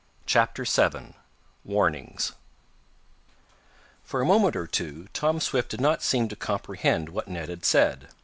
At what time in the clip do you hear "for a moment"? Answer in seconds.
4.03-4.55